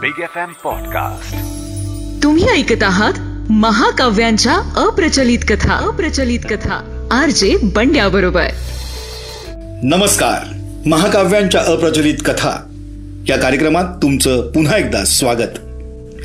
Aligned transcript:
Big 0.00 0.20
F 0.22 0.36
M 0.36 0.52
podcast 0.64 1.34
तुम्ही 2.22 2.48
ऐकत 2.48 2.82
आहात 2.82 3.12
महाकाव्यांच्या 3.50 4.52
अप्रचलित 4.76 5.38
कथा. 5.48 5.72
अप्रचलित 5.72 6.40
कथा. 6.50 7.08
आर 7.10 7.30
जे 7.30 7.56
बंड्या 7.62 8.08
बरोबर 8.08 8.46
नमस्कार. 9.82 10.54
महाकाव्यांच्या 10.86 11.60
अप्रचलित 11.60 12.14
कथा. 12.24 12.66
या 13.28 13.36
कार्यक्रमात 13.36 13.84
तुमचं 14.02 14.40
पुन्हा 14.40 14.76
एकदा 14.76 15.04
स्वागत. 15.04 15.58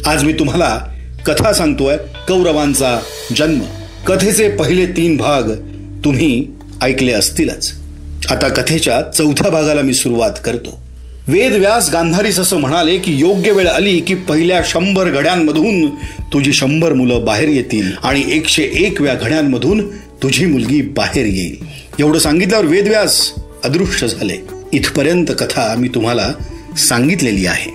आज 0.07 0.23
मी 0.23 0.33
तुम्हाला 0.33 0.77
कथा 1.25 1.53
सांगतोय 1.53 1.97
कौरवांचा 1.97 2.99
जन्म. 3.35 3.59
कथेचे 4.07 4.49
पहिले 4.49 4.85
तीन 4.85 5.17
भाग 5.17 5.43
तुम्ही 6.05 6.47
ऐकले 6.81 7.11
असतीलच. 7.11 7.73
आता 8.31 8.47
कथेच्या 8.47 9.01
चौथ्या 9.01 9.51
भागाला 9.51 9.81
मी 9.81 9.93
सुरुवात 9.93 10.31
करतो. 10.45 10.82
वेदव्यास 11.27 11.89
गांधारीस 11.91 12.39
असं 12.39 12.57
म्हणाले 12.57 12.97
की 12.97 13.17
योग्य 13.17 13.51
वेळ 13.51 13.67
आली 13.67 13.99
की 13.99 14.15
पहिल्या 14.15 14.61
शंभर 14.65 15.09
घड्यांमधून 15.09 15.89
तुझी 16.33 16.53
शंभर 16.53 16.93
मुलं 16.93 17.25
बाहेर 17.25 17.49
येतील 17.49 17.91
आणि 18.03 18.23
एकशे 18.27 18.63
एक 18.63 19.01
व्या 19.01 19.13
घड्यांमधून 19.13 19.89
तुझी 19.95 20.45
मुलगी 20.45 20.81
बाहेर 20.81 21.25
येईल. 21.25 21.65
एवढं 21.99 22.19
सांगितल्यावर 22.19 22.65
वेदव्यास 22.65 23.33
अदृश्य 23.63 24.07
झाले. 24.07 24.35
इथपर्यंत 24.73 25.25
कथा 25.39 25.75
मी 25.77 25.87
तुम्हाला 25.87 26.33
सांगितलेली 26.77 27.45
आहे. 27.45 27.71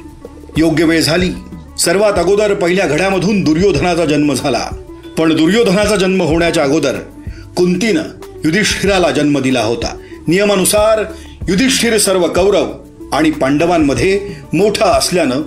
योग्य 0.57 0.85
वेळ 0.85 1.01
झाली. 1.01 1.31
सर्वात 1.79 2.13
अगोदर 2.17 2.55
पहिल्या 2.55 2.87
घड्यामधून 2.87 3.45
दुर्योधनाचा 3.45 4.05
जन्म 4.05 4.35
झाला. 4.35 4.67
पण 5.19 5.37
दुर्योधनाचा 5.37 5.97
जन्म 5.97 6.23
होण्याच्या 6.23 6.65
अगोदर 6.65 6.95
कुंतीनं 7.57 8.03
युधिष्ठिराला 8.45 9.11
जन्म 9.11 9.39
दिला 9.39 9.61
होता. 9.61 9.97
नियमानुसार 10.29 11.05
युधिष्ठिर 11.49 11.99
सर्व 11.99 12.27
कौरव 12.27 12.88
आणि 13.13 13.31
पांडवांमध्ये 13.31 14.31
मोठा 14.53 14.87
असल्यानं 14.87 15.43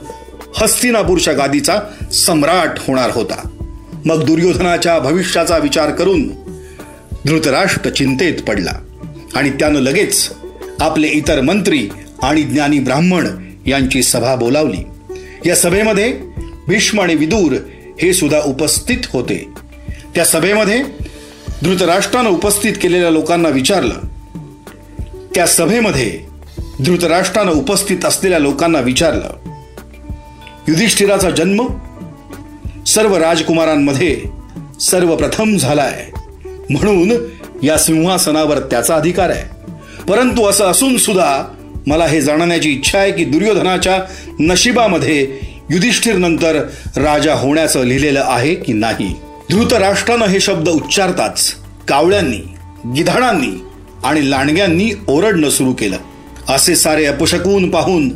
हस्तिनापूरच्या 0.58 1.34
गादीचा 1.34 1.80
सम्राट 2.12 2.70
होणार 2.88 3.10
होता. 3.12 3.48
मग 4.06 4.24
दुर्योधनाच्या 4.24 5.00
भविष्याचा 5.00 5.58
विचार 5.58 5.92
करून 5.92 6.28
धृतराष्ट्र 7.26 7.90
चिंतेत 7.90 8.42
पडला 8.48 8.72
आणि 9.36 9.50
त्यानं 9.50 9.80
लगेच 9.80 10.32
आपले 10.80 11.08
इतर 11.08 11.42
मंत्री 11.42 11.90
आणि 12.22 12.42
ज्ञानी 12.42 12.80
ब्राह्मण 12.80 13.28
यांची 13.66 14.04
सभा 14.04 14.36
बोलावली. 14.36 14.84
या 15.50 15.56
सभेमध्ये 15.56 16.14
भीष्म 16.68 17.02
आणि 17.02 17.16
विदूर 17.16 17.56
हे 18.02 18.14
सुद्धा 18.14 18.40
उपस्थित 18.46 18.98
होते. 19.14 19.50
त्या 20.16 20.26
सभेमध्ये 20.26 20.84
धृतराष्ट्रानं 21.64 22.30
उपस्थित 22.30 22.74
केलेल्या 22.82 23.10
लोकांना 23.10 23.50
विचारलं. 23.50 23.96
त्या 25.36 25.48
सभेमध्ये 25.48 26.31
धृतराष्ट्रानं 26.86 27.52
उपस्थित 27.52 28.06
असलेल्या 28.06 28.40
लोकांना 28.40 28.80
विचारलं 28.80 29.30
युधिष्ठिराचा 30.68 31.30
जन्म 31.30 31.68
सर्व 32.88 33.18
राजकुमारांमध्ये 33.18 34.22
सर्वप्रथम 34.82 35.58
झालाय. 35.58 36.06
म्हणून 36.70 37.12
या 37.64 37.78
सिंहासनावर 37.78 38.60
त्याचा 38.60 38.96
अधिकार 38.96 39.30
आहे. 39.30 39.72
परंतु 40.08 40.46
असं 40.46 40.66
असून 40.66 40.98
सुद्धा 40.98 41.44
मला 41.88 42.06
हे 42.06 42.22
जाणण्याची 42.22 42.72
इच्छा 42.72 43.00
आहे 43.00 43.12
की 43.12 43.26
दुर्योधनाच्या 43.26 44.00
नशिबामध्ये 44.40 45.40
युधिष्ठिर 45.72 46.16
नंतर 46.16 46.56
राजा 46.98 47.34
होण्याचं 47.34 47.84
लिहिलेलं 47.84 48.24
आहे 48.28 48.56
की 48.56 48.74
नाही. 48.74 49.16
धृतराष्ट्रानं 49.50 50.26
हे 50.26 50.40
शब्द 50.40 50.70
उच्चारताच 50.70 51.56
कावळ्यांनी 51.88 52.40
गिधाडांनी 52.96 53.64
आणि 54.04 54.32
लांडग्यांनी 54.32 54.92
ओरडणं 55.08 55.50
सुरू 55.50 55.74
केलं. 55.74 55.98
असे 56.50 56.76
सारे 56.76 57.06
अपशकून 57.06 57.70
पाहून 57.70 58.10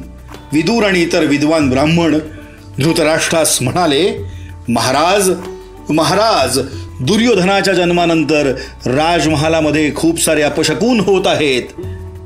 विदूर 0.54 0.84
आणि 0.84 1.02
इतर 1.02 1.23
विद्वान 1.23 1.70
ब्राह्मण 1.70 2.18
धृतराष्ट्रास 2.80 3.58
म्हणाले 3.62 4.26
महाराज 4.70 5.32
महाराज 5.90 6.59
दुर्योधनाच्या 7.02 7.73
जन्मानंतर 7.73 8.52
राजमहालामध्ये 8.86 9.95
खूप 9.95 10.22
सारे 10.22 10.42
अपशकून 10.42 10.99
होत 10.99 11.27
आहेत. 11.27 11.64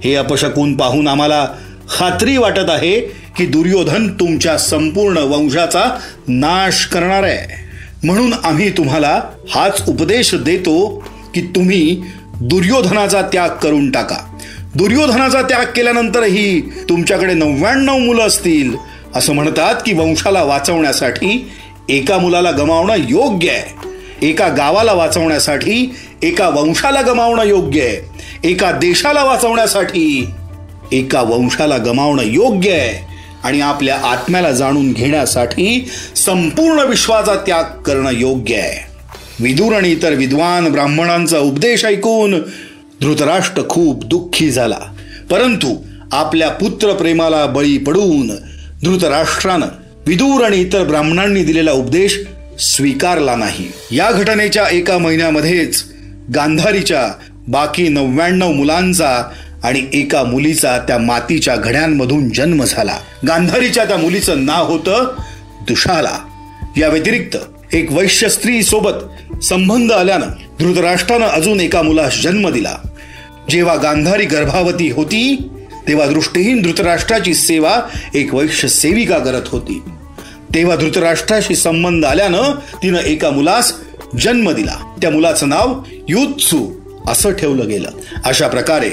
हे 0.04 0.16
अपशकून 0.16 0.78
पाहून 0.78 1.08
आम्हाला 1.08 1.48
खात्री 1.90 2.38
वाटत 2.38 2.70
आहे 2.70 3.00
की 3.38 3.46
दुर्योधन 3.46 4.08
तुमच्या 4.08 4.58
संपूर्ण 4.58 5.18
वंशाचा 5.18 6.00
नाश 6.28 6.86
करणार 6.86 7.24
आहे. 7.24 7.68
म्हणून 8.04 8.34
आम्ही 8.44 8.70
तुम्हाला 8.70 9.22
हाच 9.50 9.84
उपदेश 9.88 10.36
देतो 10.36 11.04
की 11.34 11.42
तुम्ही 11.42 12.02
दुर्योधनाचा 12.42 13.22
त्याग 13.22 13.50
करून 13.50 13.92
टाका. 13.92 14.29
दुर्योधनाचा 14.76 15.42
त्याग 15.42 15.66
केल्यानंतरही 15.66 16.62
तुमच्याकडे 16.62 17.34
नव्याण्णव 17.34 17.98
मुलं 17.98 18.22
असतील. 18.22 18.76
असं 19.16 19.34
म्हणतात 19.34 19.76
की 19.86 19.94
वंशाला 19.94 20.44
वाचवण्यासाठी 20.44 21.52
एका 21.90 22.18
मुलाला 22.18 22.52
गमावणं 22.52 22.96
योग्य 23.10 23.52
आहे. 23.52 23.90
एका 24.30 24.48
गावाला 24.48 24.94
वाचवण्यासाठी 24.94 25.96
एका 26.24 26.50
वंशाला 26.50 27.02
गमावणं 27.02 27.46
योग्य 27.46 27.82
आहे. 27.82 27.98
एका 28.50 28.72
देशाला 28.72 29.24
वाचवण्यासाठी 29.24 30.28
एका 30.92 31.22
वंशाला 31.22 31.78
गमावणं 31.78 32.24
योग्य 32.24 32.72
आहे. 32.72 33.10
आणि 33.44 33.62
आपल्या 33.62 33.98
आत्म्याला 33.98 34.52
जाणून 34.52 34.94
घेण्यासाठी 34.94 35.90
संपूर्ण 36.16 36.80
विश्वाचा 36.80 37.36
त्याग 37.36 37.64
करणं 37.64 38.12
योग्य 38.12 38.56
आहे. 38.56 38.90
विदूर 39.40 39.74
आणि 39.74 39.92
इतर 39.92 40.14
विद्वान 40.14 40.72
ब्राह्मणांचा 40.72 41.40
उपदेश 41.40 41.86
ऐकून 41.86 42.36
धृतराष्ट्र 43.02 43.62
खूप 43.70 44.06
दुःखी 44.06 44.52
झाला. 44.52 44.80
परंतु 45.32 45.76
आपल्या 46.12 46.50
पुत्रप्रेमाला 46.50 47.46
बळी 47.46 47.78
पडून 47.78 48.28
धृतराष्ट्रानं 48.84 49.66
विदूर 50.08 50.44
आणि 50.44 50.58
इतर 50.58 50.84
ब्राह्मणांनी 50.84 51.44
दिलेला 51.44 51.72
उपदेश 51.72 52.20
स्वीकारला 52.60 53.36
नाही. 53.36 53.72
या 53.92 54.12
घटनेच्या 54.12 54.66
एका 54.72 54.98
महिन्यामध्येच 54.98 55.84
गांधारीच्या 56.36 57.14
बाकी 57.48 57.88
नव्याण्णव 57.88 58.52
मुलांचा 58.52 59.24
आणि 59.64 59.86
एका 59.94 60.24
मुलीचा 60.24 60.78
त्या 60.78 60.98
मातीच्या 60.98 61.56
घड्यांमधून 61.56 62.30
जन्म 62.30 62.64
झाला. 62.64 62.98
गांधारीच्या 63.28 63.86
त्या 63.86 63.98
मुलीचं 63.98 64.46
नाव 64.46 64.72
होतं 64.72 65.14
दुशाला. 65.68 66.18
या 66.78 66.88
व्यतिरिक्त 66.88 67.38
एक 67.74 67.92
वैश्य 67.92 68.30
स्त्री 68.30 68.64
सोबत 68.64 68.92
संबंध 69.44 69.92
आल्यानं 69.92 70.28
धृतराष्ट्रानं 70.60 71.26
अजून 71.26 71.60
एका 71.60 71.82
मुलास 71.82 72.22
जन्म 72.22 72.50
दिला. 72.50 72.76
जेव्हा 73.50 73.76
गांधारी 73.76 74.26
गर्भावती 74.26 74.90
होती 74.90 75.50
तेव्हा 75.88 76.08
दृष्टीहीन 76.08 76.62
धृतराष्ट्राची 76.62 77.34
सेवा 77.34 77.80
एक 78.14 78.34
वैश्य 78.34 78.68
सेविका 78.68 79.18
करत 79.18 79.42
होती. 79.48 79.82
तेव्हा 80.56 80.76
धृतराष्ट्राशी 80.76 81.56
संबंध 81.56 82.06
आल्यानं 82.06 82.52
तिनं 82.84 83.00
एका 83.00 83.30
मुलास 83.30 83.74
जन्म 84.20 84.52
दिला. 84.52 84.96
त्या 85.02 85.12
मुलाचं 85.12 85.50
नाव 85.50 85.82
युत्सू 86.10 86.68
असं 87.08 87.32
ठेवलं 87.32 87.68
गेलं. 87.68 87.90
अशा 88.26 88.48
प्रकारे 88.48 88.92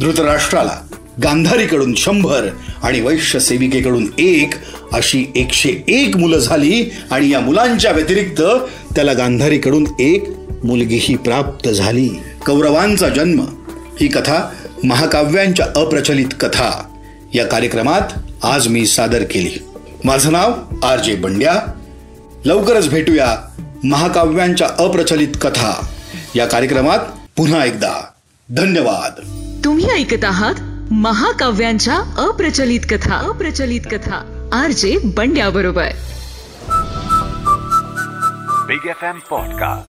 धृतराष्ट्राला 0.00 0.80
गांधारीकडून 1.22 1.94
शंभर 1.94 2.48
आणि 2.82 3.00
वैश्य 3.00 3.40
सेविकेकडून 3.40 4.06
एक 4.18 4.54
अशी 4.92 5.24
एकशे 5.36 5.84
एक 5.88 6.16
मुलं 6.16 6.38
झाली 6.38 6.92
आणि 7.10 7.30
या 7.30 7.40
मुलांच्या 7.40 7.90
व्यतिरिक्त 7.90 8.42
त्याला 8.94 9.12
गांधारीकडून 9.12 9.86
एक 9.98 10.24
मुलगीही 10.64 11.16
प्राप्त 11.16 11.68
झाली. 11.68 12.08
कौरवांचा 12.46 13.08
जन्म 13.08 13.44
ही 14.02 14.08
कथा 14.08 14.50
महाकाव्यांच्या 14.84 15.66
अप्रचलित 15.76 16.26
कथा. 16.40 16.98
या 17.34 17.46
कार्यक्रमात 17.46 18.00
आज 18.42 18.68
मी 18.68 18.86
सादर 18.86 19.22
केली. 19.22 19.64
माझं 20.04 20.32
नाव 20.32 20.52
आर 20.86 21.00
जे 21.00 21.14
बंड्या. 21.14 21.62
लवकरच 22.44 22.88
भेटूया 22.88 23.36
महाकाव्यांच्या 23.84 24.68
अप्रचलित 24.78 25.28
कथा. 25.40 25.86
या 26.34 26.46
कार्यक्रमात 26.46 26.98
पुन्हा 27.36 27.64
एकदा 27.64 28.06
धन्यवाद. 28.50 29.12
तुम्ही 29.64 29.90
ऐकत 29.90 30.24
आहात 30.24 30.54
महाकाव्यांच्या 30.92 31.96
अप्रचलित 32.18 32.80
कथा. 32.90 33.16
अप्रचलित 33.16 33.80
कथा. 33.90 34.48
आर 34.52 34.70
जे 34.70 34.98
बंड्या 35.04 35.50
बरोबर. 35.50 35.88
Big 38.66 38.88
F 38.88 39.04
M 39.04 39.18
podcast 39.30 39.86